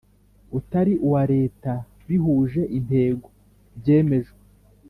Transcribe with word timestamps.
Utari 0.57 0.93
uwa 1.07 1.23
leta 1.33 1.73
bihuje 2.07 2.61
intego 2.77 3.27
byemejwe 3.79 4.39